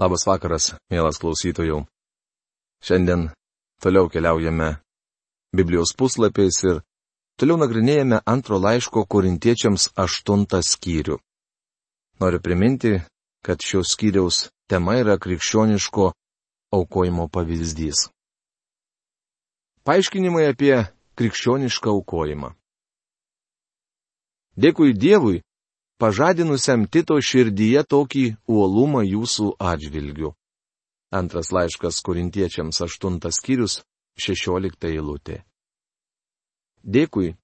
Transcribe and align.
Labas 0.00 0.22
vakaras, 0.24 0.70
mielas 0.88 1.18
klausytojų. 1.20 1.82
Šiandien 2.80 3.26
toliau 3.84 4.08
keliaujame 4.08 4.78
Biblijos 5.52 5.92
puslapiais 5.92 6.56
ir 6.64 6.78
toliau 7.36 7.58
nagrinėjame 7.60 8.22
antro 8.24 8.56
laiško 8.56 9.02
korintiečiams 9.04 9.90
aštuntą 10.00 10.62
skyrių. 10.64 11.18
Noriu 12.16 12.40
priminti, 12.40 12.94
kad 13.44 13.60
šios 13.60 13.92
skyriaus 13.92 14.48
tema 14.72 14.96
yra 15.02 15.18
krikščioniško 15.20 16.08
aukojimo 16.72 17.28
pavyzdys. 17.28 18.08
Paaiškinimai 19.84 20.48
apie 20.48 20.74
krikščionišką 21.20 21.92
aukojimą. 21.92 22.54
Dėkui 24.56 24.96
Dievui, 24.96 25.42
pažadinusiam 26.00 26.86
Tito 26.88 27.18
širdyje 27.20 27.84
tokį 27.84 28.24
uolumą 28.48 29.02
jūsų 29.04 29.52
atžvilgiu. 29.60 30.32
Antras 31.12 31.50
laiškas 31.52 32.00
korintiečiams 32.06 32.80
aštuntas 32.86 33.40
skyrius, 33.40 33.80
šešiolikta 34.16 34.88
eilutė. 34.88 35.42
Dėkui, 36.80 37.34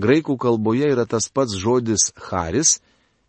graikų 0.00 0.36
kalboje 0.40 0.90
yra 0.90 1.06
tas 1.06 1.28
pats 1.30 1.54
žodis 1.54 2.10
haris, 2.30 2.80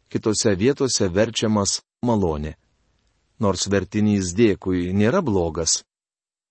kitose 0.09 0.55
vietose 0.57 1.09
verčiamas 1.11 1.81
malonė. 2.01 2.55
Nors 3.41 3.67
vertinys 3.69 4.33
dėkui 4.37 4.89
nėra 4.93 5.21
blogas, 5.21 5.81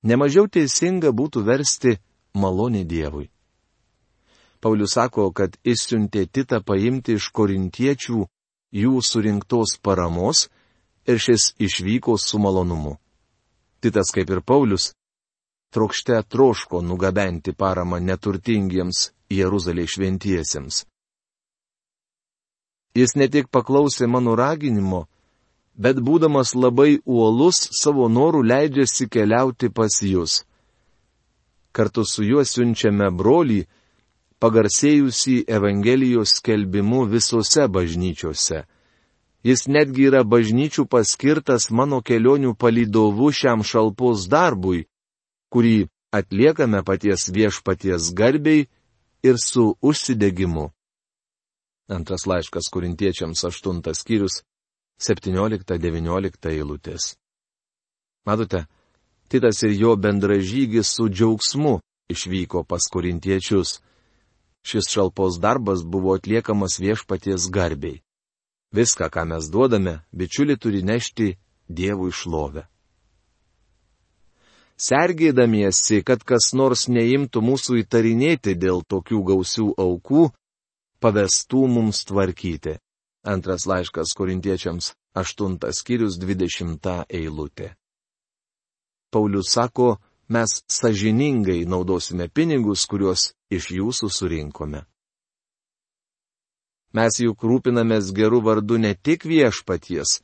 nemažiau 0.02 0.47
teisinga 0.47 1.10
būtų 1.10 1.42
versti 1.47 1.98
malonė 2.34 2.84
Dievui. 2.84 3.30
Paulius 4.60 4.95
sako, 4.96 5.30
kad 5.32 5.56
išsiuntė 5.64 6.27
Titą 6.28 6.60
paimti 6.60 7.16
iš 7.16 7.30
korintiečių 7.32 8.24
jų 8.83 9.02
surinktos 9.02 9.78
paramos 9.83 10.48
ir 11.09 11.19
šis 11.19 11.55
išvyko 11.59 12.19
su 12.19 12.38
malonumu. 12.38 12.98
Titas, 13.80 14.12
kaip 14.12 14.30
ir 14.30 14.42
Paulius, 14.45 14.92
trokšte 15.73 16.22
troško 16.28 16.83
nugabenti 16.83 17.55
paramą 17.56 18.00
neturtingiems 18.05 19.11
Jeruzalė 19.31 19.86
šventiesiems. 19.88 20.84
Jis 22.94 23.14
ne 23.16 23.28
tik 23.31 23.48
paklausė 23.55 24.08
mano 24.11 24.34
raginimo, 24.34 25.06
bet 25.78 26.00
būdamas 26.03 26.56
labai 26.58 26.98
uolus 27.06 27.62
savo 27.81 28.08
norų 28.11 28.42
leidžiasi 28.44 29.06
keliauti 29.08 29.70
pas 29.70 30.00
jūs. 30.03 30.42
Kartu 31.72 32.03
su 32.05 32.27
juo 32.27 32.42
siunčiame 32.44 33.12
brolį, 33.14 33.62
pagarsėjusį 34.41 35.44
Evangelijos 35.48 36.34
skelbimu 36.38 37.05
visose 37.10 37.66
bažnyčiose. 37.69 38.64
Jis 39.44 39.66
netgi 39.69 40.08
yra 40.10 40.20
bažnyčių 40.24 40.84
paskirtas 40.91 41.70
mano 41.70 42.00
kelionių 42.05 42.55
palydovu 42.60 43.30
šiam 43.32 43.64
šalpos 43.64 44.27
darbui, 44.28 44.84
kurį 45.52 45.88
atliekame 46.12 46.82
paties 46.84 47.28
viešpaties 47.32 48.10
garbiai 48.16 48.66
ir 49.24 49.41
su 49.41 49.70
užsidegimu. 49.80 50.69
Antras 51.91 52.27
laiškas 52.28 52.69
kurintiečiams 52.72 53.44
aštuntas 53.48 54.04
skyrius 54.04 54.42
17-19 55.00 56.52
eilutės. 56.52 57.16
Matote, 58.28 58.66
Titas 59.30 59.62
ir 59.62 59.70
jo 59.78 59.97
bendražygis 59.97 60.88
su 60.97 61.08
džiaugsmu 61.08 61.77
išvyko 62.10 62.64
pas 62.64 62.82
kurintiečius 62.92 63.77
Šis 64.66 64.91
šalpos 64.92 65.41
darbas 65.41 65.84
buvo 65.84 66.14
atliekamas 66.14 66.78
viešpaties 66.80 67.48
garbiai. 67.50 68.03
Viską, 68.77 69.08
ką 69.11 69.25
mes 69.27 69.48
duodame, 69.50 70.00
bičiuli 70.12 70.56
turi 70.56 70.83
nešti 70.83 71.34
Dievui 71.70 72.12
šlovę. 72.12 72.66
Sergėdamiesi, 74.81 76.00
kad 76.03 76.22
kas 76.25 76.53
nors 76.56 76.86
neimtų 76.88 77.42
mūsų 77.44 77.83
įtarinėti 77.83 78.55
dėl 78.56 78.81
tokių 78.88 79.19
gausių 79.31 79.66
aukų, 79.77 80.22
pavestų 81.04 81.66
mums 81.69 82.04
tvarkyti. 82.09 82.78
Antras 83.25 83.66
laiškas 83.69 84.15
korintiečiams, 84.16 84.94
aštuntas 85.12 85.82
skyrius, 85.82 86.16
dvidešimta 86.16 87.04
eilutė. 87.12 87.75
Paulius 89.12 89.53
sako, 89.53 89.98
mes 90.30 90.50
sažiningai 90.70 91.64
naudosime 91.66 92.28
pinigus, 92.28 92.86
kuriuos 92.86 93.32
iš 93.50 93.70
jūsų 93.74 94.10
surinkome. 94.14 94.84
Mes 96.94 97.18
juk 97.22 97.42
rūpinamės 97.46 98.10
gerų 98.14 98.41
vardų 98.46 98.78
ne 98.82 98.94
tik 98.94 99.26
viešpaties, 99.26 100.20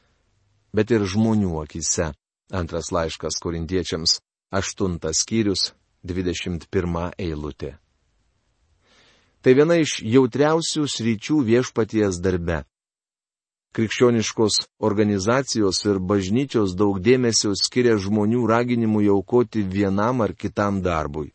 bet 0.74 0.90
ir 0.94 1.06
žmonių 1.06 1.52
akise. 1.62 2.12
Antras 2.54 2.92
laiškas 2.94 3.40
korintiečiams, 3.42 4.20
aštuntas 4.54 5.24
skyrius, 5.24 5.72
21 6.06 7.10
eilutė. 7.18 7.74
Tai 9.42 9.54
viena 9.54 9.78
iš 9.82 9.98
jautriausių 10.02 10.86
sričių 10.90 11.40
viešpaties 11.46 12.18
darbe. 12.22 12.62
Krikščioniškos 13.76 14.54
organizacijos 14.88 15.82
ir 15.84 15.98
bažnyčios 16.00 16.72
daug 16.80 16.96
dėmesio 17.04 17.50
skiria 17.60 17.98
žmonių 18.00 18.46
raginimui 18.48 19.08
aukoti 19.12 19.60
vienam 19.74 20.22
ar 20.24 20.32
kitam 20.32 20.78
darbui. 20.80 21.26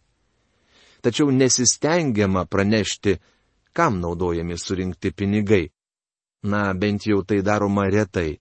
Tačiau 1.05 1.29
nesistengiama 1.29 2.47
pranešti, 2.49 3.19
kam 3.77 3.99
naudojami 4.01 4.57
surinkti 4.57 5.11
pinigai. 5.13 5.67
Na, 6.41 6.73
bent 6.73 7.05
jau 7.05 7.21
tai 7.21 7.43
daroma 7.45 7.85
retai. 7.93 8.39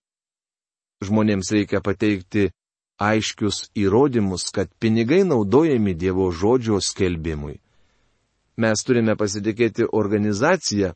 Žmonėms 1.05 1.51
reikia 1.53 1.83
pateikti 1.85 2.47
aiškius 2.97 3.59
įrodymus, 3.77 4.47
kad 4.49 4.73
pinigai 4.81 5.27
naudojami 5.29 5.93
Dievo 5.93 6.31
žodžio 6.33 6.81
skelbimui. 6.81 7.59
Mes 8.57 8.85
turime 8.85 9.13
pasitikėti 9.21 9.91
organizaciją, 9.93 10.95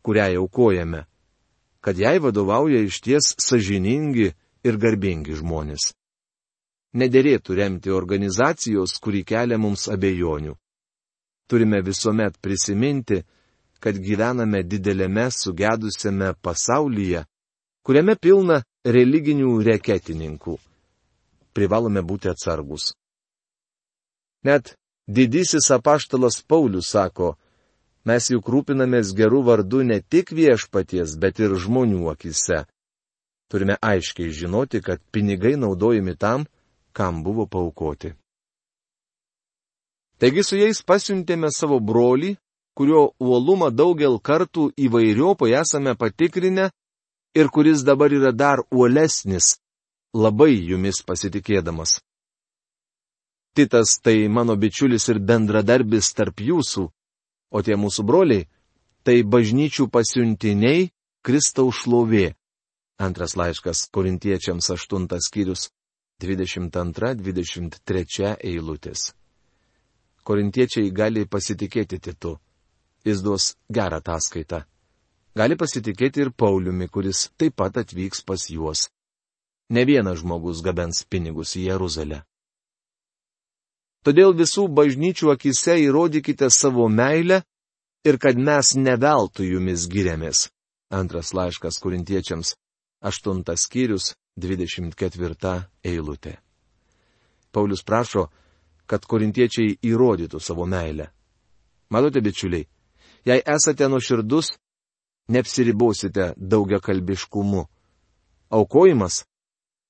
kurią 0.00 0.30
aukojame 0.40 1.04
kad 1.86 1.98
jai 1.98 2.18
vadovauja 2.18 2.80
išties 2.82 3.36
sažiningi 3.38 4.32
ir 4.66 4.78
garbingi 4.82 5.36
žmonės. 5.38 5.92
Nederėtų 6.98 7.54
remti 7.54 7.92
organizacijos, 7.94 8.96
kuri 8.98 9.20
kelia 9.22 9.54
mums 9.54 9.84
abejonių. 9.94 10.56
Turime 11.46 11.78
visuomet 11.86 12.40
prisiminti, 12.42 13.20
kad 13.78 14.00
gyvename 14.02 14.64
didelėme 14.66 15.28
sugedusiame 15.30 16.32
pasaulyje, 16.42 17.22
kuriame 17.86 18.18
pilna 18.18 18.58
religinių 18.82 19.54
reketininkų. 19.70 20.56
Privalome 21.54 22.02
būti 22.02 22.32
atsargus. 22.34 22.96
Net 24.42 24.74
didysis 25.06 25.70
apaštalas 25.70 26.42
Paulius 26.42 26.90
sako, 26.90 27.36
Mes 28.06 28.28
juk 28.30 28.46
rūpinamės 28.52 29.10
gerų 29.18 29.40
vardų 29.48 29.82
ne 29.88 29.98
tik 30.00 30.30
viešpaties, 30.30 31.16
bet 31.18 31.40
ir 31.42 31.56
žmonių 31.58 32.06
akise. 32.12 32.62
Turime 33.50 33.76
aiškiai 33.82 34.30
žinoti, 34.30 34.80
kad 34.82 35.02
pinigai 35.10 35.56
naudojami 35.58 36.14
tam, 36.14 36.46
kam 36.94 37.22
buvo 37.26 37.46
paukoti. 37.46 38.14
Taigi 40.18 40.42
su 40.46 40.56
jais 40.56 40.80
pasiuntėme 40.86 41.50
savo 41.52 41.76
brolį, 41.82 42.36
kurio 42.78 43.10
uolumą 43.20 43.68
daugel 43.74 44.18
kartų 44.22 44.70
įvairiopai 44.86 45.52
esame 45.60 45.96
patikrinę 45.98 46.70
ir 47.36 47.50
kuris 47.52 47.82
dabar 47.84 48.12
yra 48.12 48.32
dar 48.32 48.62
uolesnis, 48.70 49.56
labai 50.14 50.54
jumis 50.70 51.02
pasitikėdamas. 51.04 51.98
Titas 53.56 53.98
tai 54.04 54.28
mano 54.28 54.56
bičiulis 54.56 55.08
ir 55.12 55.18
bendradarbis 55.20 56.12
tarp 56.16 56.40
jūsų, 56.44 56.88
o 57.50 57.62
tie 57.62 57.76
mūsų 57.76 58.04
broliai- 58.06 58.46
tai 59.04 59.22
bažnyčių 59.22 59.90
pasiuntiniai 59.90 60.90
Kristaus 61.22 61.74
šlovė. 61.82 62.34
Antras 62.98 63.36
laiškas 63.36 63.88
korintiečiams 63.92 64.70
8 64.70 65.20
skyrius 65.20 65.70
22-23 66.20 68.36
eilutės. 68.40 69.12
Korintiečiai 70.24 70.90
gali 70.90 71.26
pasitikėti 71.26 71.98
Titu. 72.00 72.38
Jis 73.04 73.22
duos 73.22 73.56
gerą 73.70 73.96
ataskaitą. 74.00 74.64
Gali 75.36 75.56
pasitikėti 75.60 76.20
ir 76.24 76.30
Pauliumi, 76.32 76.88
kuris 76.88 77.28
taip 77.36 77.56
pat 77.60 77.76
atvyks 77.76 78.24
pas 78.24 78.40
juos. 78.50 78.88
Ne 79.70 79.84
vienas 79.84 80.18
žmogus 80.22 80.62
gabens 80.64 81.04
pinigus 81.04 81.56
į 81.60 81.68
Jeruzalę. 81.68 82.22
Todėl 84.06 84.36
visų 84.38 84.68
bažnyčių 84.70 85.32
akise 85.32 85.74
įrodykite 85.82 86.46
savo 86.54 86.84
meilę 86.86 87.40
ir 88.06 88.18
kad 88.22 88.38
mes 88.38 88.76
neveltui 88.78 89.48
jumis 89.50 89.88
giriamės. 89.90 90.44
Antras 90.94 91.32
laiškas 91.34 91.80
kurintiečiams, 91.82 92.52
aštuntas 93.02 93.64
skyrius, 93.66 94.12
24 94.38 95.56
eilutė. 95.82 96.36
Paulius 97.50 97.82
prašo, 97.82 98.28
kad 98.86 99.02
korintiečiai 99.10 99.74
įrodytų 99.82 100.38
savo 100.38 100.68
meilę. 100.70 101.10
Matote, 101.90 102.22
bičiuliai, 102.22 102.68
jei 103.26 103.42
esate 103.42 103.90
nuoširdus, 103.90 104.54
neapsiribosite 105.34 106.34
daugia 106.38 106.78
kalbiškumu. 106.78 107.66
Aukojimas 108.54 109.24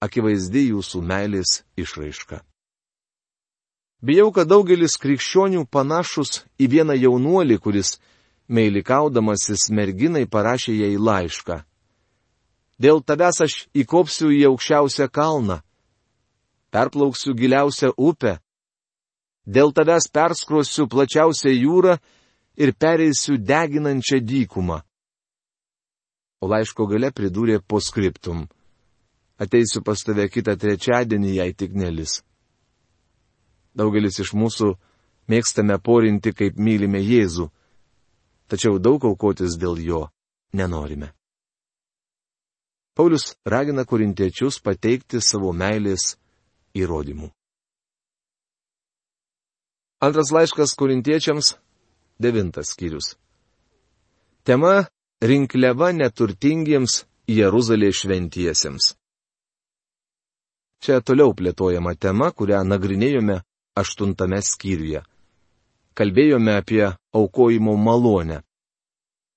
akivaizdi 0.01 0.71
jūsų 0.71 1.05
meilės 1.05 1.61
išraiška. 1.77 2.41
Bijau, 4.05 4.29
kad 4.33 4.49
daugelis 4.49 4.99
krikščionių 5.01 5.65
panašus 5.73 6.45
į 6.61 6.69
vieną 6.75 6.97
jaunuolį, 6.99 7.57
kuris 7.59 7.97
meilikaudamasis 8.49 9.71
merginai 9.73 10.27
parašė 10.29 10.75
jai 10.77 10.97
laišką. 11.01 11.63
Dėl 12.77 13.01
tavęs 13.01 13.41
aš 13.41 13.55
įkopsiu 13.73 14.29
į 14.37 14.43
aukščiausią 14.51 15.09
kalną, 15.09 15.63
perplauksiu 16.71 17.33
giliausią 17.33 17.95
upę, 17.97 18.37
dėl 19.49 19.73
tavęs 19.73 20.11
perskrosiu 20.13 20.85
plačiausią 20.93 21.55
jūrą 21.57 21.97
ir 22.61 22.75
pereisiu 22.77 23.39
deginančią 23.41 24.21
dykumą. 24.21 24.83
O 26.45 26.53
laiško 26.53 26.85
gale 26.87 27.09
pridūrė 27.17 27.63
poskriptum. 27.65 28.45
Ateisiu 29.41 29.81
pas 29.85 30.05
tave 30.05 30.29
kitą 30.29 30.53
trečiadienį, 30.61 31.31
jei 31.41 31.53
tik 31.57 31.73
nelis. 31.73 32.21
Daugelis 33.77 34.21
iš 34.23 34.33
mūsų 34.33 34.73
mėgstame 35.29 35.77
porinti, 35.83 36.33
kaip 36.33 36.57
mylime 36.57 37.03
Jėzų, 37.03 37.51
tačiau 38.49 38.79
daug 38.81 39.05
aukotis 39.05 39.59
dėl 39.61 39.77
jo 39.85 40.03
nenorime. 40.57 41.13
Paulius 42.97 43.35
ragina 43.45 43.85
korintiečius 43.85 44.63
pateikti 44.65 45.21
savo 45.21 45.53
meilės 45.53 46.15
įrodymų. 46.73 47.29
Antras 50.01 50.33
laiškas 50.33 50.73
korintiečiams- 50.77 51.57
devintas 52.25 52.73
skyrius. 52.73 53.17
Tema- 54.45 54.89
rinkliava 55.31 55.93
neturtingiems 55.93 57.05
Jeruzalės 57.29 58.01
šventiesiems. 58.01 58.95
Čia 60.81 61.01
toliau 61.01 61.35
plėtojama 61.35 61.97
tema, 61.99 62.31
kurią 62.33 62.63
nagrinėjome 62.65 63.43
aštuntame 63.77 64.41
skyriuje. 64.43 65.03
Kalbėjome 65.97 66.57
apie 66.61 66.85
aukojimo 67.17 67.77
malonę. 67.77 68.43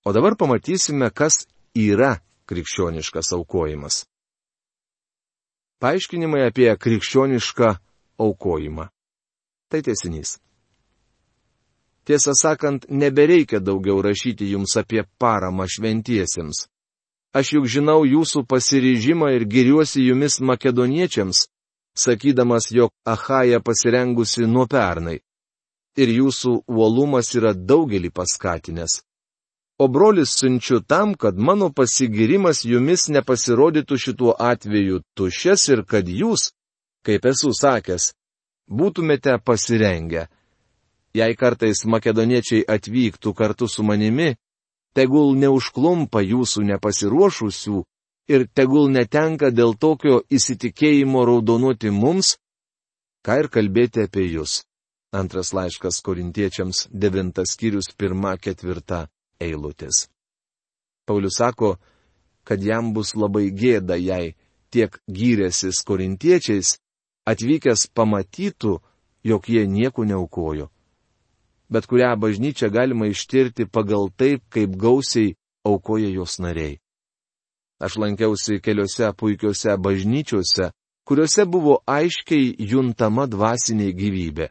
O 0.06 0.14
dabar 0.16 0.36
pamatysime, 0.36 1.12
kas 1.12 1.46
yra 1.76 2.18
krikščioniškas 2.50 3.34
aukojimas. 3.38 4.04
Paaiškinimai 5.80 6.44
apie 6.50 6.72
krikščionišką 6.76 7.70
aukojimą. 8.20 8.90
Tai 9.70 9.82
tiesinys. 9.86 10.40
Tiesą 12.10 12.34
sakant, 12.34 12.88
nebereikia 12.90 13.60
daugiau 13.62 14.02
rašyti 14.02 14.50
jums 14.50 14.74
apie 14.82 15.04
paramą 15.22 15.68
šventiesiems. 15.70 16.66
Aš 17.38 17.54
juk 17.54 17.68
žinau 17.70 18.02
jūsų 18.10 18.48
pasiryžimą 18.50 19.30
ir 19.38 19.46
giriuosi 19.46 20.02
jumis 20.08 20.40
makedoniečiams, 20.42 21.46
sakydamas, 22.04 22.72
jog 22.72 22.92
Ahaja 23.06 23.60
pasirengusi 23.60 24.48
nuo 24.48 24.66
pernai. 24.68 25.20
Ir 26.00 26.10
jūsų 26.20 26.52
uolumas 26.68 27.34
yra 27.36 27.54
daugelį 27.54 28.12
paskatinęs. 28.16 29.02
O 29.80 29.88
brolis 29.88 30.36
siunčiu 30.40 30.82
tam, 30.82 31.14
kad 31.16 31.38
mano 31.38 31.70
pasigirimas 31.72 32.66
jumis 32.66 33.08
nepasirodytų 33.16 33.98
šituo 34.04 34.34
atveju 34.52 35.00
tuščias 35.16 35.68
ir 35.72 35.86
kad 35.88 36.08
jūs, 36.08 36.52
kaip 37.08 37.26
esu 37.32 37.54
sakęs, 37.56 38.10
būtumėte 38.68 39.38
pasirengę. 39.44 40.28
Jei 41.16 41.36
kartais 41.36 41.86
makedoniečiai 41.86 42.66
atvyktų 42.76 43.34
kartu 43.34 43.68
su 43.72 43.84
manimi, 43.88 44.36
tegul 44.94 45.32
neužklumpa 45.40 46.22
jūsų 46.28 46.66
nepasiruošusių 46.74 47.80
ir 48.30 48.46
tegul 48.54 48.92
netenka 48.94 49.50
dėl 49.52 49.74
tokio 49.76 50.22
įsitikėjimo 50.30 51.26
raudonuoti 51.26 51.92
mums, 51.92 52.36
ką 53.26 53.40
ir 53.44 53.50
kalbėti 53.50 54.06
apie 54.06 54.28
jūs. 54.30 54.62
Antras 55.12 55.50
laiškas 55.58 56.04
korintiečiams, 56.06 56.86
devintas 56.94 57.56
skyrius, 57.56 57.90
pirma, 57.98 58.36
ketvirta 58.38 59.08
eilutės. 59.42 60.06
Paulius 61.10 61.40
sako, 61.42 61.78
kad 62.46 62.62
jam 62.62 62.94
bus 62.94 63.16
labai 63.18 63.50
gėda, 63.50 63.98
jei 63.98 64.36
tiek 64.70 64.94
gyrėsis 65.10 65.82
korintiečiais, 65.86 66.76
atvykęs 67.26 67.88
pamatytų, 67.98 68.76
jog 69.26 69.50
jie 69.50 69.66
nieko 69.68 70.06
neaukojo. 70.06 70.70
Bet 71.70 71.90
kurią 71.90 72.14
bažnyčią 72.22 72.70
galima 72.74 73.10
ištirti 73.10 73.66
pagal 73.66 74.10
taip, 74.14 74.46
kaip 74.54 74.78
gausiai 74.78 75.34
aukoja 75.66 76.10
jos 76.14 76.38
nariai. 76.42 76.78
Aš 77.80 77.96
lankiausi 77.98 78.60
keliose 78.60 79.12
puikiose 79.18 79.78
bažnyčiose, 79.78 80.72
kuriuose 81.08 81.46
buvo 81.46 81.80
aiškiai 81.88 82.56
juntama 82.72 83.28
dvasinė 83.28 83.94
gyvybė. 83.96 84.50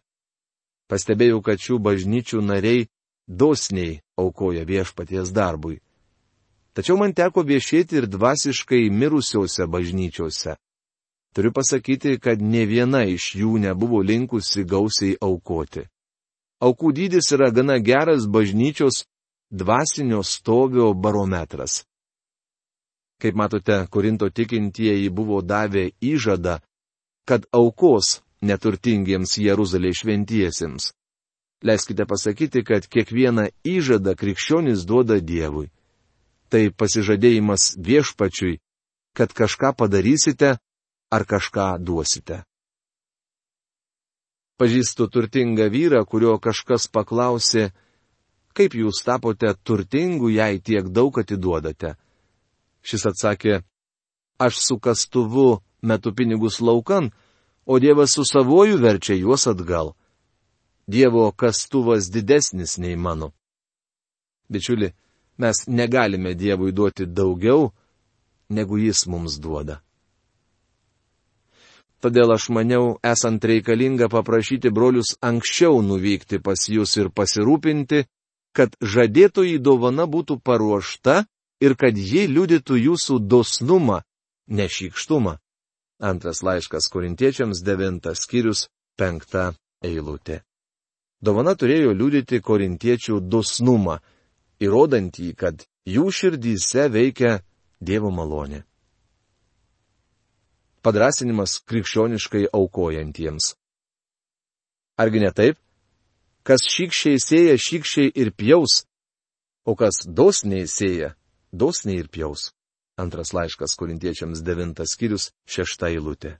Pastebėjau, 0.88 1.42
kad 1.44 1.60
šių 1.60 1.76
bažnyčių 1.84 2.40
nariai 2.40 2.86
dosniai 3.28 4.00
aukoja 4.16 4.64
viešpaties 4.64 5.34
darbui. 5.36 5.76
Tačiau 6.72 6.96
man 6.96 7.12
teko 7.12 7.44
viešėti 7.44 8.00
ir 8.00 8.06
dvasiškai 8.08 8.88
mirusiuose 8.90 9.66
bažnyčiose. 9.66 10.56
Turiu 11.34 11.52
pasakyti, 11.52 12.16
kad 12.18 12.40
ne 12.40 12.64
viena 12.66 13.04
iš 13.04 13.34
jų 13.36 13.58
nebuvo 13.60 14.00
linkusi 14.02 14.64
gausiai 14.64 15.18
aukoti. 15.20 15.84
Aukų 16.64 16.92
dydis 16.96 17.28
yra 17.36 17.50
gana 17.54 17.76
geras 17.78 18.24
bažnyčios 18.26 19.04
dvasinio 19.50 20.22
stovio 20.22 20.94
barometras. 20.94 21.84
Kaip 23.18 23.34
matote, 23.34 23.86
Korinto 23.90 24.30
tikintieji 24.30 25.10
buvo 25.10 25.42
davę 25.42 25.90
įžadą, 26.00 26.60
kad 27.26 27.46
aukos 27.52 28.20
neturtingiems 28.42 29.34
Jeruzalės 29.42 30.02
šventiesiems. 30.02 30.92
Leiskite 31.66 32.06
pasakyti, 32.06 32.62
kad 32.62 32.86
kiekvieną 32.86 33.48
įžadą 33.66 34.14
krikščionis 34.14 34.86
duoda 34.86 35.18
Dievui. 35.18 35.66
Tai 36.48 36.62
pasižadėjimas 36.70 37.74
viešpačiui, 37.82 38.60
kad 39.12 39.34
kažką 39.34 39.74
padarysite 39.74 40.54
ar 41.10 41.26
kažką 41.26 41.82
duosite. 41.82 42.44
Pažįstu 44.58 45.06
turtingą 45.10 45.68
vyrą, 45.70 46.04
kurio 46.06 46.38
kažkas 46.38 46.86
paklausė, 46.90 47.68
kaip 48.54 48.74
jūs 48.74 49.02
tapote 49.06 49.50
turtingu, 49.62 50.30
jei 50.30 50.58
tiek 50.58 50.86
daug 50.90 51.18
atiduodate. 51.18 51.94
Šis 52.88 53.04
atsakė, 53.10 53.60
aš 54.40 54.60
su 54.64 54.78
kastuvu 54.80 55.58
metu 55.82 56.14
pinigus 56.16 56.60
laukan, 56.60 57.10
o 57.66 57.78
Dievas 57.78 58.14
su 58.16 58.24
savoju 58.24 58.78
verčia 58.80 59.16
juos 59.18 59.46
atgal. 59.46 59.92
Dievo 60.88 61.26
kastuvas 61.32 62.08
didesnis 62.08 62.78
nei 62.78 62.96
mano. 62.96 63.32
Bičiuli, 64.48 64.88
mes 65.36 65.66
negalime 65.66 66.32
Dievui 66.34 66.72
duoti 66.72 67.04
daugiau, 67.06 67.68
negu 68.48 68.78
Jis 68.80 69.04
mums 69.06 69.36
duoda. 69.36 69.82
Todėl 72.00 72.30
aš 72.32 72.48
maniau, 72.54 72.94
esant 73.02 73.44
reikalinga 73.44 74.08
paprašyti 74.08 74.70
brolius 74.70 75.16
anksčiau 75.20 75.82
nuvykti 75.82 76.38
pas 76.40 76.68
jūs 76.70 76.94
ir 77.02 77.10
pasirūpinti, 77.10 78.04
kad 78.56 78.76
žadėtoji 78.80 79.58
dovana 79.58 80.06
būtų 80.06 80.38
paruošta 80.40 81.24
ir 81.60 81.74
kad 81.78 81.96
ji 81.96 82.26
liudytų 82.30 82.78
jūsų 82.78 83.18
dosnumą, 83.26 84.02
nešykštumą. 84.48 85.38
Antras 85.98 86.42
laiškas 86.46 86.86
korintiečiams 86.92 87.62
devintas 87.66 88.22
skyrius 88.22 88.68
penkta 88.96 89.52
eilutė. 89.82 90.42
Dovana 91.18 91.56
turėjo 91.58 91.90
liudyti 91.98 92.38
korintiečių 92.38 93.18
dosnumą, 93.26 93.98
įrodantį, 94.62 95.32
kad 95.34 95.66
jų 95.86 96.06
širdyse 96.14 96.86
veikia 96.94 97.40
Dievo 97.78 98.10
malonė. 98.10 98.64
Padrasinimas 100.82 101.58
krikščioniškai 101.66 102.48
aukojantiems. 102.54 103.52
Argi 104.98 105.22
ne 105.22 105.30
taip? 105.34 105.58
Kas 106.46 106.64
šykščiai 106.66 107.18
sėja, 107.22 107.54
šykščiai 107.58 108.10
ir 108.14 108.30
pjaus, 108.34 108.84
o 109.66 109.74
kas 109.78 110.06
dosniai 110.06 110.66
sėja, 110.70 111.12
dosniai 111.52 112.02
ir 112.02 112.08
pjaus. 112.08 112.52
Antras 112.98 113.32
laiškas 113.32 113.76
korintiečiams 113.78 114.42
devintas 114.42 114.94
skyrius 114.96 115.30
šešta 115.46 115.92
eilutė. 115.94 116.38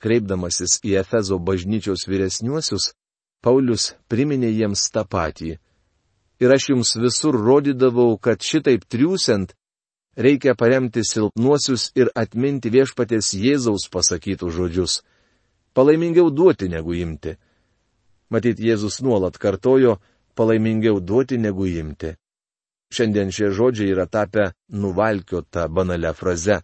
Kreipdamasis 0.00 0.80
į 0.84 0.98
Efezo 1.00 1.38
bažnyčios 1.40 2.06
vyresniuosius, 2.08 2.92
Paulius 3.40 3.94
priminė 4.08 4.50
jiems 4.52 4.86
tą 4.92 5.04
patį. 5.08 5.54
Ir 6.40 6.52
aš 6.52 6.70
jums 6.72 6.92
visur 6.96 7.36
rodydavau, 7.36 8.16
kad 8.20 8.40
šitaip 8.44 8.84
triūsiant, 8.88 9.52
reikia 10.16 10.54
paremti 10.56 11.04
silpnuosius 11.04 11.90
ir 11.96 12.12
atminti 12.16 12.72
viešpatės 12.72 13.32
Jėzaus 13.36 13.88
pasakytų 13.92 14.48
žodžius. 14.56 15.00
Palaimingiau 15.76 16.30
duoti 16.32 16.68
negu 16.68 16.96
imti. 16.96 17.36
Matyt, 18.30 18.60
Jėzus 18.60 19.00
nuolat 19.04 19.36
kartojo, 19.40 19.98
palaimingiau 20.36 21.00
duoti 21.00 21.38
negu 21.38 21.68
imti. 21.68 22.14
Šiandien 22.90 23.30
šie 23.30 23.52
žodžiai 23.54 23.92
yra 23.94 24.06
tapę 24.10 24.50
nuvalkiota 24.68 25.68
banalią 25.68 26.12
frazę. 26.14 26.60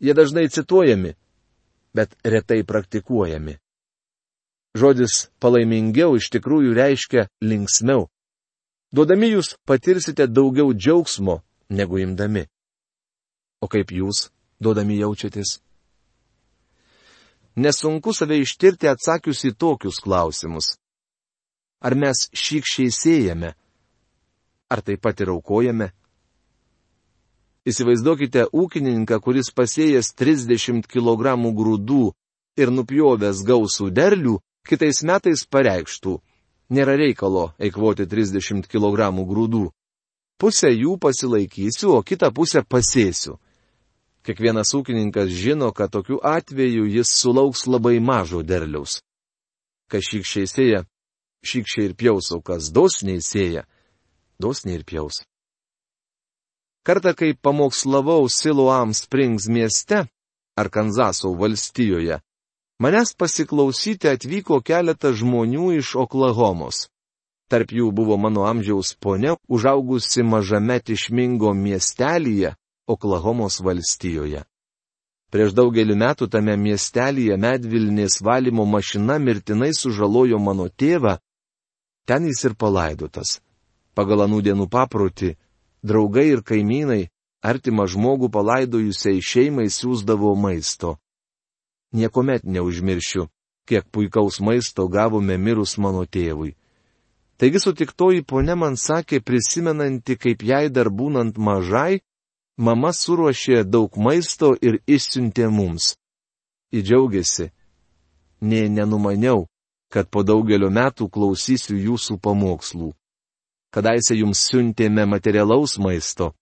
Jie 0.00 0.14
dažnai 0.14 0.48
cituojami, 0.48 1.12
bet 1.94 2.16
retai 2.24 2.62
praktikuojami. 2.64 3.58
Žodis 4.72 5.28
palaimingiau 5.38 6.16
iš 6.16 6.30
tikrųjų 6.32 6.72
reiškia 6.74 7.26
linksmiau. 7.44 8.08
Duodami 8.92 9.28
jūs 9.34 9.54
patirsite 9.68 10.26
daugiau 10.26 10.72
džiaugsmo 10.72 11.42
negu 11.68 12.00
imdami. 12.00 12.46
O 13.60 13.68
kaip 13.68 13.92
jūs 13.92 14.30
duodami 14.60 14.96
jaučiatės? 15.00 15.60
Nesunku 17.56 18.14
save 18.16 18.40
ištirti 18.40 18.88
atsakius 18.88 19.44
į 19.44 19.52
tokius 19.60 20.00
klausimus. 20.00 20.72
Ar 21.84 21.92
mes 21.98 22.28
šykščiai 22.32 22.92
siejame? 22.94 23.52
Ar 24.72 24.80
taip 24.80 25.02
pat 25.04 25.20
ir 25.20 25.32
aukojame? 25.34 25.90
Įsivaizduokite 27.68 28.48
ūkininką, 28.50 29.18
kuris 29.22 29.52
pasėjęs 29.54 30.14
30 30.18 30.88
kg 30.90 31.36
grūdų 31.58 32.04
ir 32.58 32.72
nupjovęs 32.74 33.44
gausų 33.46 33.90
derlių, 33.94 34.38
kitais 34.66 35.02
metais 35.06 35.44
pareikštų, 35.46 36.16
nėra 36.74 36.96
reikalo 36.98 37.52
eikvoti 37.60 38.08
30 38.08 38.66
kg 38.72 39.12
grūdų. 39.28 39.68
Pusę 40.40 40.72
jų 40.72 40.96
pasilaikysiu, 40.98 41.92
o 41.98 42.02
kitą 42.02 42.32
pusę 42.34 42.64
pasėsiu. 42.66 43.36
Kiekvienas 44.26 44.72
ūkininkas 44.74 45.30
žino, 45.30 45.68
kad 45.74 45.92
tokiu 45.92 46.18
atveju 46.22 46.88
jis 46.90 47.10
sulauks 47.10 47.66
labai 47.66 48.00
mažo 48.00 48.42
derliaus. 48.42 49.00
Kas 49.90 50.08
šykščiai 50.08 50.48
sėja, 50.50 50.80
šykščiai 51.46 51.90
ir 51.90 51.94
pjaus, 51.98 52.32
o 52.34 52.40
kas 52.40 52.70
dosniai 52.74 53.22
sėja, 53.22 53.66
dosniai 54.42 54.80
ir 54.80 54.84
pjaus. 54.88 55.22
Kartą, 56.86 57.14
kai 57.14 57.30
pamokslavau 57.34 58.26
Siloam 58.28 58.90
Springs 58.94 59.46
mieste, 59.46 60.06
Arkanzaso 60.58 61.30
valstijoje, 61.38 62.18
Manęs 62.82 63.12
pasiklausyti 63.14 64.08
atvyko 64.10 64.56
keletas 64.66 65.20
žmonių 65.20 65.68
iš 65.78 65.92
Oklahomos. 66.02 66.88
Tarp 67.46 67.70
jų 67.78 67.92
buvo 67.94 68.16
mano 68.18 68.42
amžiaus 68.48 68.94
ponia, 68.98 69.36
užaugusi 69.46 70.24
mažame 70.26 70.80
tišmingo 70.80 71.52
miestelyje 71.54 72.56
Oklahomos 72.90 73.60
valstijoje. 73.62 74.42
Prieš 75.30 75.54
daugelį 75.54 75.94
metų 76.02 76.26
tame 76.32 76.56
miestelyje 76.58 77.36
medvilnės 77.38 78.18
valymo 78.26 78.66
mašina 78.66 79.20
mirtinai 79.22 79.70
sužalojo 79.78 80.42
mano 80.42 80.66
tėvą, 80.68 81.14
ten 82.08 82.26
jis 82.26 82.44
ir 82.48 82.58
palaidotas. 82.58 83.38
Pagal 83.94 84.24
anų 84.26 84.40
dienų 84.46 84.66
paprotį, 84.72 85.34
draugai 85.84 86.30
ir 86.32 86.42
kaimynai 86.42 87.10
artimą 87.44 87.86
žmogų 87.90 88.32
palaidojusiai 88.32 89.20
šeimai 89.20 89.68
siūsdavo 89.68 90.34
maisto 90.38 90.96
niekuomet 91.92 92.44
neužmiršiu, 92.44 93.28
kiek 93.68 93.84
puikaus 93.90 94.40
maisto 94.40 94.88
gavome 94.88 95.36
mirus 95.38 95.78
mano 95.78 96.04
tėvui. 96.04 96.56
Taigi 97.36 97.60
sutiktoji 97.60 98.24
ponė 98.24 98.54
man 98.56 98.76
sakė, 98.76 99.20
prisimenanti, 99.20 100.16
kaip 100.16 100.42
jai 100.42 100.68
dar 100.70 100.90
būnant 100.90 101.38
mažai, 101.38 102.00
mama 102.56 102.92
suruošė 102.92 103.64
daug 103.64 103.96
maisto 103.96 104.54
ir 104.62 104.78
išsiuntė 104.86 105.48
mums. 105.50 105.96
Įdžiaugiasi. 106.72 107.50
Nė 108.42 108.68
nenumaniau, 108.68 109.46
kad 109.92 110.08
po 110.10 110.22
daugelio 110.22 110.70
metų 110.70 111.08
klausysiu 111.10 111.76
jūsų 111.76 112.18
pamokslų. 112.22 112.92
Kadaise 113.72 114.16
jums 114.18 114.42
siuntėme 114.50 115.06
materialaus 115.08 115.78
maisto, 115.80 116.32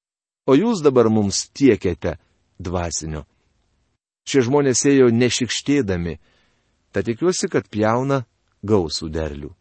o 0.51 0.57
jūs 0.59 0.83
dabar 0.83 1.07
mums 1.13 1.45
tiekėte 1.55 2.17
dvasinio. 2.59 3.23
Šie 4.27 4.43
žmonės 4.47 4.83
ėjo 4.91 5.09
nešikštėdami, 5.15 6.19
tad 6.91 7.07
tikiuosi, 7.07 7.49
kad 7.49 7.71
jauna 7.71 8.25
gausų 8.67 9.09
derlių. 9.15 9.53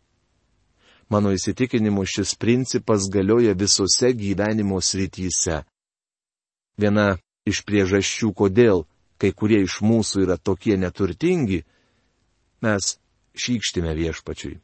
Mano 1.09 1.31
įsitikinimu 1.33 2.05
šis 2.05 2.35
principas 2.37 3.07
galioja 3.09 3.55
visose 3.57 4.11
gyvenimo 4.13 4.77
srityse. 4.81 5.63
Viena 6.77 7.17
iš 7.49 7.63
priežasčių, 7.65 8.29
kodėl 8.33 8.85
kai 9.19 9.33
kurie 9.33 9.63
iš 9.65 9.79
mūsų 9.81 10.25
yra 10.27 10.37
tokie 10.37 10.77
neturtingi, 10.77 11.63
mes 12.61 12.95
šykštime 13.35 13.93
viešpačiui. 13.97 14.59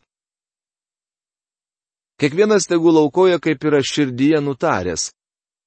Kiekvienas 2.20 2.68
tegul 2.72 2.98
aukoja, 2.98 3.40
kaip 3.44 3.64
yra 3.68 3.82
širdyje 3.84 4.40
nutaręs, 4.42 5.10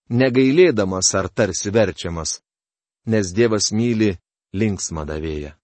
negailėdamas 0.08 1.12
ar 1.18 1.28
tarsi 1.28 1.70
verčiamas 1.70 2.38
nes 3.08 3.32
Dievas 3.32 3.72
myli 3.72 4.12
linksmą 4.52 5.06
davėją. 5.08 5.54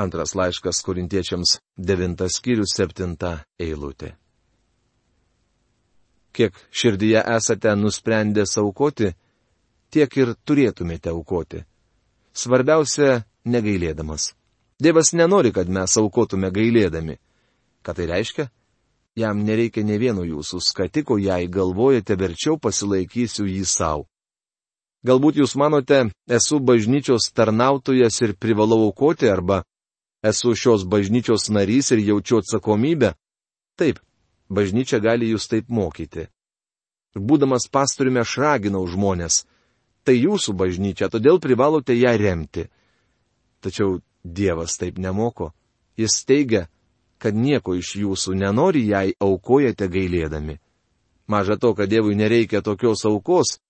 Antras 0.00 0.32
laiškas 0.38 0.80
korintiečiams, 0.86 1.58
devintas 1.76 2.38
skyrius, 2.38 2.72
septinta 2.72 3.42
eilutė. 3.60 4.14
Kiek 6.32 6.56
širdyje 6.72 7.20
esate 7.34 7.74
nusprendę 7.76 8.46
saukoti, 8.48 9.10
tiek 9.92 10.16
ir 10.16 10.32
turėtumėte 10.48 11.12
aukoti. 11.12 11.60
Svarbiausia- 12.32 13.26
negailėdamas. 13.54 14.32
Dievas 14.80 15.12
nenori, 15.12 15.52
kad 15.52 15.68
mes 15.68 15.96
aukotume 16.00 16.48
gailėdami. 16.50 17.18
Ką 17.84 17.94
tai 17.94 18.06
reiškia? 18.08 18.48
Jam 19.16 19.42
nereikia 19.44 19.84
ne 19.84 19.98
vieno 20.00 20.24
jūsų 20.24 20.60
skatiko, 20.64 21.18
jei 21.20 21.48
galvojate 21.48 22.16
verčiau 22.16 22.56
pasilaikysiu 22.56 23.44
jį 23.44 23.64
savo. 23.68 24.06
Galbūt 25.04 25.40
jūs 25.42 25.56
manote, 25.58 26.06
esu 26.30 26.60
bažnyčios 26.62 27.32
tarnautojas 27.34 28.20
ir 28.22 28.36
privalau 28.38 28.86
aukoti 28.86 29.28
arba 29.28 29.64
esu 30.22 30.54
šios 30.54 30.86
bažnyčios 30.86 31.50
narys 31.50 31.90
ir 31.90 31.98
jaučiu 32.06 32.38
atsakomybę. 32.38 33.12
Taip, 33.76 33.98
bažnyčia 34.48 35.02
gali 35.02 35.32
jūs 35.32 35.48
taip 35.50 35.68
mokyti. 35.68 36.28
Būdamas 37.18 37.66
pastoriumi 37.68 38.22
aš 38.22 38.38
raginau 38.38 38.86
žmonės. 38.88 39.42
Tai 40.06 40.14
jūsų 40.14 40.54
bažnyčia, 40.56 41.10
todėl 41.10 41.38
privalote 41.42 41.94
ją 41.98 42.14
remti. 42.18 42.68
Tačiau 43.60 44.00
Dievas 44.22 44.78
taip 44.78 44.98
nemoko. 45.02 45.50
Jis 45.98 46.22
teigia, 46.26 46.68
kad 47.22 47.38
nieko 47.38 47.76
iš 47.78 47.94
jūsų 48.02 48.34
nenori, 48.42 48.82
jei 48.90 49.14
aukojate 49.22 49.86
gailėdami. 49.88 50.58
Maža 51.30 51.56
to, 51.56 51.70
kad 51.78 51.88
Dievui 51.88 52.18
nereikia 52.18 52.60
tokios 52.66 53.06
aukos, 53.06 53.60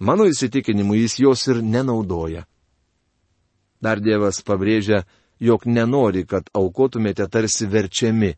Mano 0.00 0.24
įsitikinimu 0.24 0.94
jis 0.96 1.18
jos 1.20 1.42
ir 1.52 1.58
nenaudoja. 1.62 2.46
Dar 3.84 4.00
Dievas 4.00 4.40
pabrėžia, 4.40 5.02
jog 5.40 5.66
nenori, 5.68 6.24
kad 6.24 6.48
aukotumėte 6.56 7.26
tarsi 7.28 7.68
verčiami. 7.68 8.32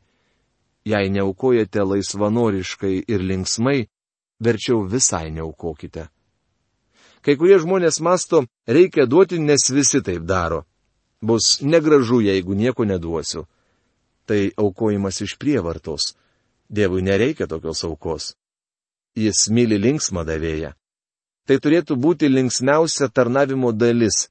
Jei 0.84 1.10
neaukojate 1.14 1.84
laisvanoriškai 1.86 2.96
ir 3.06 3.22
linksmai, 3.22 3.86
verčiau 4.42 4.82
visai 4.82 5.30
neaukokite. 5.30 6.08
Kai 7.22 7.36
kurie 7.38 7.60
žmonės 7.62 8.00
masto, 8.02 8.42
reikia 8.66 9.06
duoti, 9.06 9.38
nes 9.38 9.70
visi 9.70 10.02
taip 10.02 10.26
daro. 10.26 10.64
Bus 11.22 11.60
negražu, 11.62 12.18
jeigu 12.26 12.58
nieko 12.58 12.82
neduosiu. 12.82 13.46
Tai 14.32 14.50
aukojimas 14.56 15.20
iš 15.20 15.36
prievartos. 15.36 16.14
Dievui 16.68 17.02
nereikia 17.02 17.46
tokios 17.46 17.84
aukos. 17.84 18.30
Jis 19.12 19.50
myli 19.52 19.76
linksmą 19.76 20.22
davėją. 20.24 20.70
Tai 21.44 21.58
turėtų 21.60 21.98
būti 22.00 22.30
linksmiausia 22.32 23.10
tarnavimo 23.12 23.74
dalis. 23.76 24.30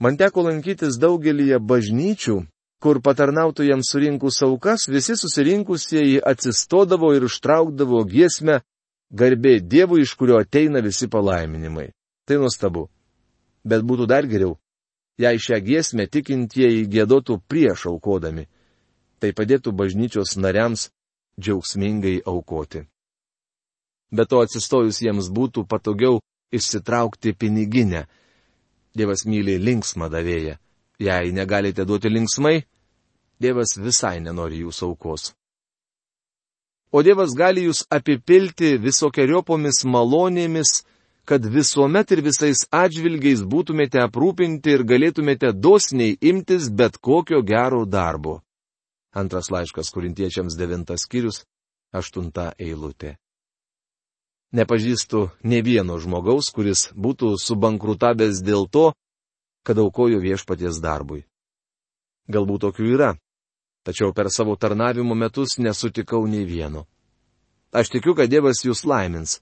Man 0.00 0.16
teko 0.16 0.46
lankytis 0.46 0.96
daugelįje 1.02 1.58
bažnyčių, 1.60 2.38
kur 2.80 3.02
patarnautojams 3.04 3.90
surinkus 3.92 4.40
aukas, 4.48 4.88
visi 4.88 5.18
susirinkusieji 5.20 6.22
atsistodavo 6.32 7.12
ir 7.12 7.28
užtraukdavo 7.28 8.00
giesmę 8.08 8.62
garbė 9.12 9.58
Dievui, 9.60 10.06
iš 10.06 10.16
kurio 10.16 10.40
ateina 10.40 10.80
visi 10.80 11.10
palaiminimai. 11.12 11.90
Tai 12.24 12.40
nuostabu. 12.40 12.88
Bet 13.60 13.84
būtų 13.84 14.08
dar 14.08 14.24
geriau, 14.24 14.56
jei 15.20 15.36
šią 15.36 15.60
giesmę 15.68 16.08
tikintieji 16.08 16.88
gėdotų 16.88 17.42
prieš 17.44 17.90
aukodami. 17.92 18.48
Tai 19.22 19.30
padėtų 19.38 19.70
bažnyčios 19.78 20.34
nariams 20.34 20.88
džiaugsmingai 21.38 22.24
aukoti. 22.26 22.82
Bet 24.10 24.28
to 24.32 24.42
atsistojus 24.42 24.98
jiems 25.00 25.30
būtų 25.30 25.62
patogiau 25.70 26.18
išsitraukti 26.52 27.32
piniginę. 27.38 28.02
Dievas 28.98 29.22
myli 29.24 29.56
linksmą 29.62 30.10
davėją. 30.12 30.58
Jei 30.98 31.32
negalite 31.32 31.86
duoti 31.86 32.10
linksmai, 32.10 32.64
Dievas 33.42 33.72
visai 33.78 34.20
nenori 34.22 34.60
jūsų 34.62 34.90
aukos. 34.90 35.32
O 36.92 37.00
Dievas 37.02 37.32
gali 37.34 37.64
jūs 37.64 37.80
apipilti 37.90 38.76
visokiojopomis 38.78 39.80
malonėmis, 39.88 40.82
kad 41.24 41.46
visuomet 41.46 42.12
ir 42.12 42.22
visais 42.26 42.66
atžvilgiais 42.70 43.42
būtumėte 43.42 44.02
aprūpinti 44.02 44.76
ir 44.76 44.84
galėtumėte 44.84 45.50
dosniai 45.54 46.18
imtis 46.20 46.68
bet 46.70 46.98
kokio 46.98 47.40
gero 47.42 47.86
darbo. 47.86 48.42
Antras 49.12 49.50
laiškas 49.52 49.92
kurintiečiams 49.92 50.56
devintas 50.56 51.04
skyrius, 51.04 51.42
aštunta 51.92 52.52
eilutė. 52.58 53.18
Nepažįstu 54.52 55.30
ne 55.48 55.60
vieno 55.64 55.98
žmogaus, 56.00 56.50
kuris 56.52 56.88
būtų 56.92 57.36
subankrutavęs 57.40 58.40
dėl 58.44 58.68
to, 58.68 58.92
kad 59.64 59.78
aukojo 59.78 60.20
viešpaties 60.20 60.80
darbui. 60.80 61.24
Galbūt 62.28 62.64
tokių 62.66 62.88
yra, 62.94 63.10
tačiau 63.84 64.12
per 64.12 64.28
savo 64.30 64.56
tarnavimo 64.56 65.14
metus 65.14 65.58
nesutikau 65.58 66.26
nei 66.26 66.44
vieno. 66.44 66.86
Aš 67.72 67.88
tikiu, 67.88 68.12
kad 68.14 68.28
Dievas 68.28 68.60
jūs 68.64 68.84
laimins. 68.84 69.40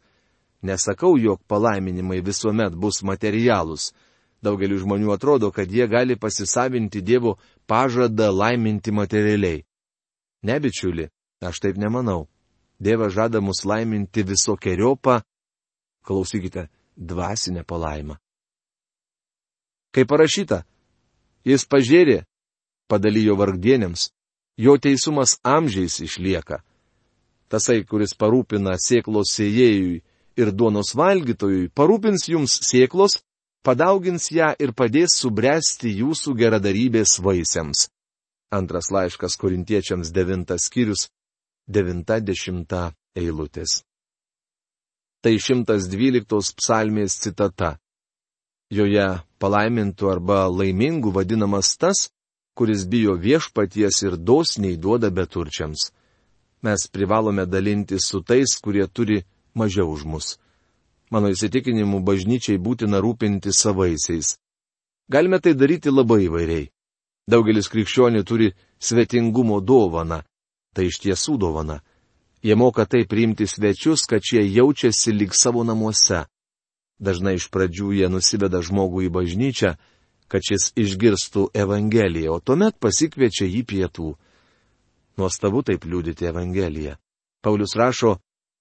Nesakau, 0.63 1.17
jog 1.19 1.41
palaiminimai 1.51 2.21
visuomet 2.23 2.77
bus 2.79 3.03
materialūs. 3.03 3.91
Daugeliu 4.41 4.79
žmonių 4.81 5.13
atrodo, 5.13 5.51
kad 5.53 5.69
jie 5.69 5.85
gali 5.89 6.17
pasisavinti 6.17 7.03
Dievo 7.05 7.37
pažadą 7.69 8.31
laiminti 8.33 8.93
materialiai. 8.93 9.65
Ne, 10.43 10.57
bičiuli, 10.61 11.11
aš 11.45 11.61
taip 11.61 11.77
nemanau. 11.77 12.29
Dievas 12.81 13.13
žada 13.13 13.43
mus 13.45 13.67
laiminti 13.69 14.25
visokiojopą, 14.25 15.21
klausykite, 16.01 16.71
dvasinę 16.97 17.65
palaimą. 17.69 18.17
Kaip 19.93 20.09
parašyta, 20.09 20.63
jis 21.45 21.67
pažiūrė, 21.69 22.23
padalijo 22.89 23.37
vargdienėms, 23.37 24.09
jo 24.57 24.77
teisumas 24.81 25.37
amžiais 25.45 26.01
išlieka. 26.01 26.63
Tasai, 27.51 27.83
kuris 27.85 28.15
parūpina 28.17 28.77
sėklos 28.79 29.35
sėjėjui 29.35 30.01
ir 30.41 30.53
duonos 30.55 30.95
valgytojui, 30.97 31.69
parūpins 31.75 32.29
jums 32.31 32.61
sėklos, 32.65 33.19
padaugins 33.63 34.31
ją 34.33 34.53
ir 34.59 34.73
padės 34.77 35.17
subręsti 35.21 35.93
jūsų 36.01 36.35
geradarybės 36.43 37.19
vaisiams. 37.25 37.89
Antras 38.51 38.91
laiškas 38.91 39.37
korintiečiams 39.39 40.11
devintas 40.11 40.67
skyrius, 40.67 41.09
devinta 41.69 42.19
dešimta 42.21 42.91
eilutės. 43.15 43.83
Tai 45.23 45.37
112 45.37 46.57
psalmės 46.59 47.19
citata. 47.21 47.77
Joje 48.73 49.21
palaimintų 49.43 50.09
arba 50.09 50.47
laimingų 50.49 51.13
vadinamas 51.13 51.75
tas, 51.77 52.09
kuris 52.57 52.87
bijo 52.89 53.17
viešpaties 53.19 54.03
ir 54.07 54.17
dosniai 54.17 54.79
duoda 54.79 55.11
beturčiams. 55.11 55.91
Mes 56.63 56.87
privalome 56.93 57.47
dalinti 57.47 57.99
su 58.01 58.23
tais, 58.23 58.57
kurie 58.63 58.87
turi 58.87 59.23
mažiau 59.55 59.93
už 59.93 60.05
mus. 60.05 60.39
Mano 61.11 61.31
įsitikinimu, 61.35 62.01
bažnyčiai 62.07 62.59
būtina 62.59 63.01
rūpinti 63.03 63.51
savaisiais. 63.51 64.37
Galime 65.11 65.41
tai 65.43 65.57
daryti 65.59 65.91
labai 65.91 66.29
įvairiai. 66.29 66.69
Daugelis 67.31 67.69
krikščionių 67.71 68.23
turi 68.25 68.53
svetingumo 68.79 69.59
dovaną. 69.61 70.23
Tai 70.75 70.87
iš 70.87 71.01
tiesų 71.03 71.35
dovana. 71.43 71.81
Jie 72.43 72.55
moka 72.55 72.87
tai 72.87 73.05
priimti 73.11 73.47
svečius, 73.47 74.07
kad 74.07 74.23
šie 74.23 74.45
jaučiasi 74.47 75.13
lyg 75.13 75.35
savo 75.35 75.65
namuose. 75.67 76.25
Dažnai 77.01 77.35
iš 77.41 77.51
pradžių 77.51 77.91
jie 77.99 78.09
nusiveda 78.13 78.63
žmogų 78.63 79.09
į 79.09 79.11
bažnyčią, 79.13 79.75
kad 80.31 80.47
šis 80.47 80.71
išgirstų 80.79 81.51
Evangeliją, 81.59 82.39
o 82.39 82.41
tuomet 82.41 82.79
pasikviečia 82.79 83.51
jį 83.51 83.63
pietų. 83.67 84.15
Nuostabu 85.19 85.65
taip 85.67 85.85
liūdyti 85.85 86.29
Evangeliją. 86.31 86.97
Paulius 87.43 87.75
rašo, 87.75 88.21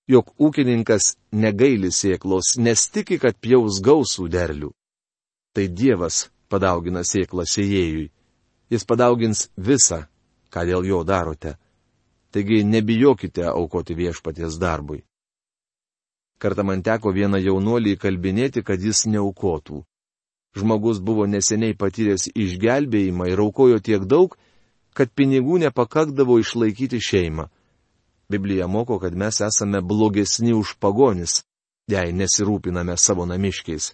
jog 0.10 0.32
ūkininkas 0.42 1.14
negaili 1.32 1.92
sėklos, 1.94 2.56
nes 2.58 2.88
tiki, 2.90 3.20
kad 3.22 3.38
pjaus 3.38 3.78
gausų 3.86 4.28
derlių. 4.34 4.72
Tai 5.54 5.66
Dievas 5.70 6.30
padaugina 6.50 7.04
sėklą 7.06 7.46
sėjėjui. 7.46 8.10
Jis 8.70 8.86
padaugins 8.90 9.48
visą, 9.58 10.04
ką 10.50 10.66
dėl 10.66 10.86
jo 10.90 11.04
darote. 11.06 11.56
Taigi 12.34 12.64
nebijokite 12.66 13.46
aukoti 13.50 13.96
viešpaties 13.98 14.58
darbui. 14.62 15.04
Kartą 16.40 16.64
man 16.64 16.82
teko 16.86 17.12
vieną 17.14 17.42
jaunuolį 17.42 17.98
kalbinėti, 18.00 18.64
kad 18.64 18.82
jis 18.82 19.06
neaukotų. 19.10 19.84
Žmogus 20.58 21.02
buvo 21.06 21.26
neseniai 21.30 21.76
patyręs 21.78 22.30
išgelbėjimą 22.34 23.28
ir 23.30 23.42
aukojo 23.44 23.82
tiek 23.84 24.06
daug, 24.10 24.38
kad 24.94 25.12
pinigų 25.14 25.60
nepakakdavo 25.66 26.40
išlaikyti 26.42 27.02
šeimą. 27.02 27.50
Biblija 28.30 28.68
moko, 28.68 29.00
kad 29.00 29.16
mes 29.16 29.42
esame 29.42 29.82
blogesni 29.82 30.54
už 30.54 30.76
pagonis, 30.80 31.42
jei 31.90 32.14
nesirūpiname 32.14 32.94
savo 32.98 33.26
namiškiais. 33.26 33.94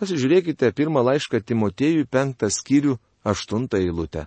Pasižiūrėkite 0.00 0.72
pirmą 0.72 1.02
laišką 1.04 1.42
Timotėjui 1.44 2.06
penktą 2.08 2.48
skyrių 2.48 2.96
aštuntą 3.24 3.76
eilutę. 3.84 4.24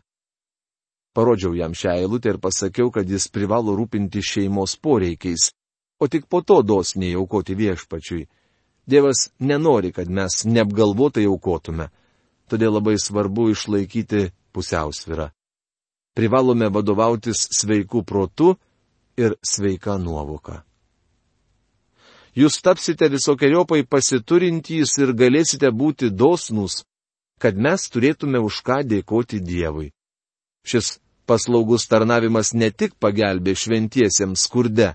Parodžiau 1.14 1.54
jam 1.58 1.74
šią 1.74 1.96
eilutę 2.04 2.34
ir 2.34 2.40
pasakiau, 2.42 2.92
kad 2.94 3.10
jis 3.10 3.26
privalo 3.34 3.74
rūpinti 3.78 4.22
šeimos 4.22 4.78
poreikiais, 4.78 5.50
o 6.02 6.08
tik 6.08 6.26
po 6.30 6.42
to 6.42 6.62
dosniai 6.62 7.18
aukoti 7.18 7.58
viešpačiui. 7.58 8.28
Dievas 8.86 9.30
nenori, 9.40 9.94
kad 9.94 10.10
mes 10.10 10.44
neapgalvotai 10.46 11.26
aukotume, 11.30 11.88
todėl 12.50 12.78
labai 12.78 12.98
svarbu 13.00 13.50
išlaikyti 13.54 14.28
pusiausvyrą. 14.54 15.30
Privalome 16.14 16.70
vadovautis 16.70 17.48
sveiku 17.58 18.04
protu 18.06 18.54
ir 19.18 19.36
sveika 19.46 19.98
nuovoka. 19.98 20.64
Jūs 22.34 22.58
tapsite 22.66 23.10
visokiojopai 23.14 23.84
pasiturintys 23.86 24.98
ir 25.04 25.14
galėsite 25.14 25.70
būti 25.70 26.10
dosnus, 26.10 26.82
kad 27.38 27.58
mes 27.58 27.86
turėtume 27.94 28.42
už 28.42 28.62
ką 28.66 28.82
dėkoti 28.90 29.38
Dievui. 29.44 29.92
Šis 30.66 30.98
paslaugus 31.30 31.86
tarnavimas 31.92 32.54
ne 32.58 32.72
tik 32.72 32.96
pagelbė 32.98 33.54
šventiesiems 33.54 34.48
skurde, 34.48 34.94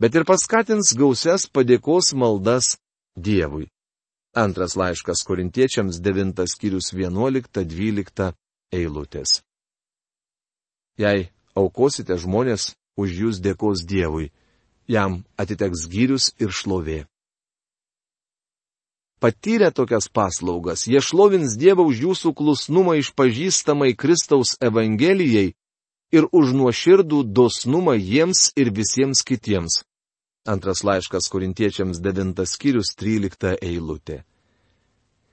bet 0.00 0.14
ir 0.14 0.28
paskatins 0.28 0.92
gausias 0.98 1.48
padėkos 1.48 2.12
maldas 2.12 2.76
Dievui. 3.16 3.70
Antras 4.36 4.76
laiškas 4.76 5.24
korintiečiams 5.24 6.02
9 6.04 6.44
skyrius 6.52 6.92
11-12 6.92 8.32
eilutės. 8.76 9.40
Jei 11.00 11.30
aukosite 11.56 12.18
žmonės, 12.20 12.74
už 12.98 13.14
jūs 13.22 13.38
dėkos 13.44 13.86
Dievui, 13.86 14.32
jam 14.90 15.22
atiteks 15.38 15.86
gyrius 15.92 16.32
ir 16.42 16.50
šlovė. 16.50 17.04
Patyrę 19.18 19.70
tokias 19.74 20.06
paslaugas, 20.10 20.86
jie 20.86 21.00
šlovins 21.02 21.56
Dievą 21.58 21.86
už 21.90 22.04
jūsų 22.06 22.34
klusnumą 22.38 22.98
išpažįstamai 23.02 23.96
Kristaus 23.98 24.54
Evangelijai 24.62 25.54
ir 26.14 26.28
už 26.30 26.54
nuoširdų 26.54 27.24
dosnumą 27.26 27.96
jiems 27.98 28.52
ir 28.56 28.70
visiems 28.70 29.24
kitiems. 29.26 29.82
Antras 30.46 30.84
laiškas 30.86 31.26
korintiečiams 31.28 31.98
9 32.00 32.46
skyrius 32.46 32.94
13 32.94 33.58
eilutė. 33.58 34.22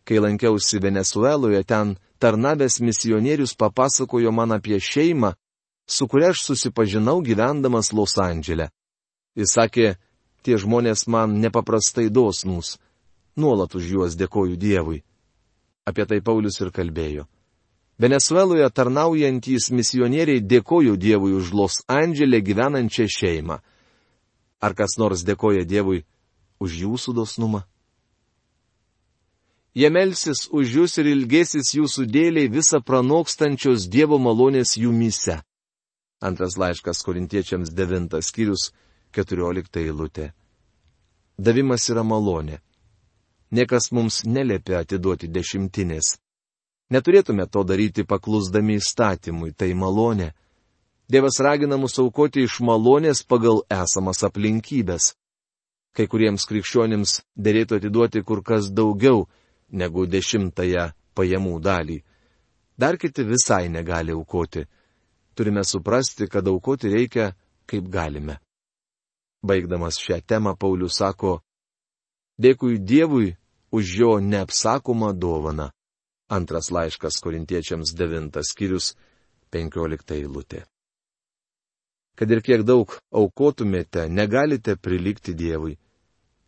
Kai 0.06 0.18
lankiausi 0.20 0.82
Venezueloje, 0.82 1.64
ten 1.64 1.96
tarnavęs 2.20 2.82
misionierius 2.82 3.56
papasakojo 3.56 4.34
man 4.34 4.52
apie 4.58 4.82
šeimą, 4.82 5.34
su 5.88 6.08
kuria 6.08 6.30
aš 6.30 6.44
susipažinau 6.46 7.22
gyvendamas 7.22 7.94
Los 7.94 8.18
Andželė. 8.18 8.70
Jis 9.36 9.54
sakė, 9.58 9.96
tie 10.44 10.58
žmonės 10.58 11.08
man 11.08 11.40
nepaprastai 11.42 12.10
dosnūs, 12.10 12.78
nuolat 13.36 13.76
už 13.76 13.92
juos 13.92 14.18
dėkoju 14.18 14.58
Dievui. 14.58 15.04
Apie 15.86 16.06
tai 16.10 16.22
Paulius 16.22 16.60
ir 16.62 16.72
kalbėjo. 16.74 17.28
Venezueloje 18.00 18.68
tarnaujantys 18.76 19.70
misionieriai 19.72 20.42
dėkoju 20.42 20.98
Dievui 20.98 21.36
už 21.38 21.54
Los 21.54 21.80
Andželė 21.88 22.42
gyvenančią 22.44 23.08
šeimą. 23.08 23.62
Ar 24.60 24.74
kas 24.76 24.98
nors 24.98 25.24
dėkoja 25.24 25.64
Dievui 25.64 26.04
už 26.60 26.76
jūsų 26.82 27.14
dosnumą? 27.16 27.64
Jie 29.76 29.90
melsis 29.92 30.48
už 30.52 30.76
jūs 30.80 30.98
ir 31.04 31.12
ilgėsis 31.12 31.74
jūsų 31.76 32.08
dėliai 32.08 32.52
visą 32.52 32.80
pranokstančios 32.80 33.90
Dievo 33.92 34.18
malonės 34.20 34.78
jumise. 34.80 35.42
Antras 36.26 36.58
laiškas 36.58 37.04
korintiečiams 37.06 37.72
devintas 37.78 38.32
skyrius, 38.32 38.72
keturiolikta 39.14 39.82
eilutė. 39.84 40.32
Davimas 41.38 41.90
yra 41.92 42.04
malonė. 42.04 42.62
Niekas 43.52 43.92
mums 43.92 44.24
neliepia 44.26 44.80
atiduoti 44.82 45.28
dešimtinės. 45.30 46.16
Neturėtume 46.94 47.46
to 47.50 47.64
daryti 47.64 48.06
paklusdami 48.06 48.80
įstatymui, 48.80 49.54
tai 49.54 49.74
malonė. 49.74 50.32
Dievas 51.10 51.38
ragina 51.42 51.78
mus 51.78 52.00
aukoti 52.02 52.46
iš 52.48 52.60
malonės 52.66 53.22
pagal 53.24 53.62
esamas 53.70 54.24
aplinkybės. 54.26 55.14
Kai 55.96 56.08
kuriems 56.12 56.46
krikščionims 56.50 57.20
dėlėtų 57.38 57.78
atiduoti 57.80 58.24
kur 58.28 58.42
kas 58.44 58.72
daugiau 58.74 59.28
negu 59.70 60.06
dešimtąją 60.10 60.90
pajamų 61.16 61.60
dalį. 61.68 62.00
Dar 62.78 62.98
kiti 62.98 63.24
visai 63.24 63.70
negali 63.70 64.12
aukoti. 64.12 64.66
Turime 65.36 65.64
suprasti, 65.64 66.28
kad 66.32 66.48
aukoti 66.48 66.90
reikia, 66.90 67.32
kaip 67.70 67.90
galime. 67.92 68.38
Baigdamas 69.46 70.00
šią 70.02 70.22
temą, 70.26 70.56
Paulius 70.58 71.00
sako, 71.02 71.40
Dėkui 72.42 72.80
Dievui 72.80 73.36
už 73.72 73.96
jo 74.00 74.14
neapsakomą 74.20 75.14
dovaną. 75.16 75.70
Antras 76.28 76.72
laiškas 76.72 77.22
korintiečiams 77.24 77.94
devintas 77.96 78.52
skyrius, 78.52 78.96
penkiolikta 79.52 80.18
eilutė 80.18 80.66
kad 82.16 82.32
ir 82.32 82.42
kiek 82.42 82.64
daug 82.64 82.92
aukotumėte, 83.12 84.08
negalite 84.10 84.76
prilikti 84.80 85.36
Dievui. 85.36 85.76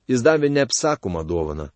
Jis 0.07 0.23
davė 0.23 0.49
neapsakomą 0.49 1.23
dovaną. 1.27 1.67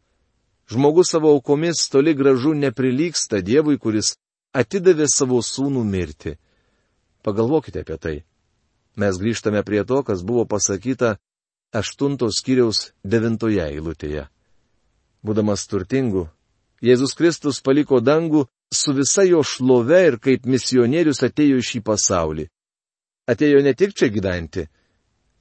Žmogus 0.71 1.12
savo 1.12 1.34
aukomis 1.36 1.84
toli 1.91 2.13
gražu 2.15 2.54
neprilyksta 2.56 3.41
Dievui, 3.43 3.78
kuris 3.78 4.15
atidavė 4.56 5.10
savo 5.12 5.41
sūnų 5.43 5.84
mirti. 5.84 6.38
Pagalvokite 7.22 7.84
apie 7.86 7.98
tai. 7.98 8.16
Mes 8.98 9.18
grįžtame 9.18 9.64
prie 9.64 9.84
to, 9.88 10.02
kas 10.04 10.24
buvo 10.26 10.46
pasakyta 10.46 11.18
aštuntos 11.72 12.42
skyriaus 12.42 12.92
devintoje 13.04 13.64
eilutėje. 13.64 14.28
Būdamas 15.24 15.68
turtingu, 15.70 16.28
Jėzus 16.82 17.14
Kristus 17.14 17.62
paliko 17.62 18.02
dangų 18.02 18.48
su 18.74 18.94
visa 18.98 19.24
jo 19.28 19.44
šlove 19.46 20.00
ir 20.08 20.18
kaip 20.18 20.48
misionierius 20.50 21.22
atėjo 21.28 21.60
į 21.62 21.66
šį 21.70 21.82
pasaulį. 21.86 22.48
Atėjo 23.30 23.62
ne 23.62 23.74
tik 23.78 23.94
čia 23.94 24.10
gyventi, 24.10 24.66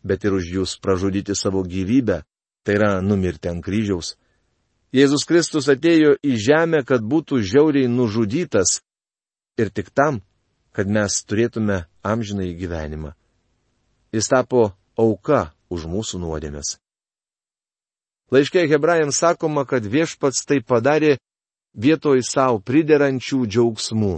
bet 0.05 0.25
ir 0.25 0.37
už 0.37 0.51
jūs 0.57 0.77
pražudyti 0.85 1.35
savo 1.35 1.63
gyvybę, 1.65 2.21
tai 2.63 2.77
yra 2.77 2.91
numirti 3.01 3.49
ant 3.49 3.65
kryžiaus. 3.65 4.19
Jėzus 4.93 5.25
Kristus 5.25 5.71
atėjo 5.73 6.17
į 6.21 6.37
žemę, 6.37 6.85
kad 6.85 7.01
būtų 7.01 7.41
žiauriai 7.41 7.89
nužudytas 7.89 8.83
ir 9.57 9.71
tik 9.73 9.89
tam, 9.95 10.21
kad 10.77 10.91
mes 10.91 11.23
turėtume 11.27 11.85
amžinai 12.07 12.53
gyvenimą. 12.59 13.15
Jis 14.15 14.31
tapo 14.31 14.71
auka 14.99 15.51
už 15.71 15.87
mūsų 15.91 16.21
nuodėmės. 16.23 16.79
Laiškė 18.31 18.67
hebrajams 18.71 19.19
sakoma, 19.19 19.65
kad 19.67 19.87
viešpats 19.87 20.47
tai 20.47 20.61
padarė 20.63 21.17
vietoj 21.75 22.23
savo 22.27 22.61
priderančių 22.63 23.43
džiaugsmų. 23.47 24.15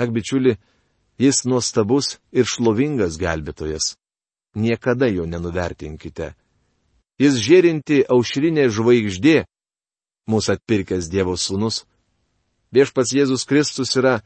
Ak, 0.00 0.12
bičiuli, 0.12 0.56
jis 1.20 1.44
nuostabus 1.44 2.16
ir 2.32 2.48
šlovingas 2.48 3.18
gelbėtojas. 3.20 3.94
Niekada 4.56 5.10
jo 5.12 5.26
nenuvertinkite. 5.28 6.32
Jis 7.20 7.36
žėrinti 7.36 8.00
aušrinė 8.08 8.70
žvaigždė, 8.72 9.44
mūsų 10.30 10.56
atpirkęs 10.56 11.10
Dievo 11.12 11.36
sūnus. 11.36 11.84
Viešpats 12.72 13.12
Jėzus 13.12 13.44
Kristus 13.44 13.92
yra 14.00 14.20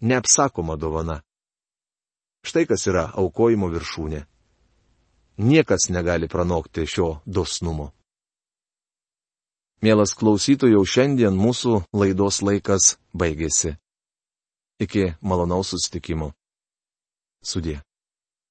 neapsakoma 0.00 0.76
dovana. 0.76 1.20
Štai 2.46 2.66
kas 2.66 2.86
yra 2.86 3.08
aukojimo 3.14 3.68
viršūnė. 3.72 4.24
Niekas 5.36 5.88
negali 5.90 6.28
pranokti 6.28 6.86
šio 6.86 7.20
dosnumo. 7.26 7.90
Mielas 9.84 10.14
klausytojų, 10.16 10.80
šiandien 10.88 11.36
mūsų 11.36 11.82
laidos 11.92 12.40
laikas 12.42 12.96
baigėsi. 13.12 13.76
Iki 14.80 15.12
malonaus 15.20 15.74
susitikimo. 15.74 16.32
Sudė. 17.44 17.85